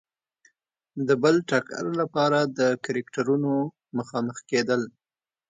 د 1.07 1.09
بل 1.23 1.35
ټکر 1.49 1.85
لپاره 2.01 2.39
د 2.57 2.59
کرکټرونو 2.85 3.51
مخامخ 3.97 4.37
کېدل. 4.49 4.81